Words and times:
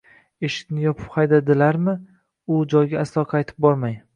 Eshikni 0.47 0.81
yopib 0.85 1.11
xaydadilarmi.? 1.17 1.95
U 2.57 2.65
joyga 2.75 3.01
aslo 3.07 3.29
qaytib 3.35 3.63
bormang. 3.69 3.99